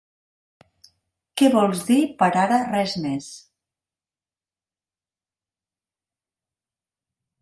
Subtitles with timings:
[1.41, 3.27] Què vols dir per ara res més?